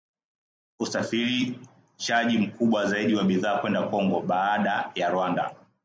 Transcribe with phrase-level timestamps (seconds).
[0.79, 5.55] usafirishaji mkubwa zaidi wa bidhaa kwenda Kongo, baada ya Rwanda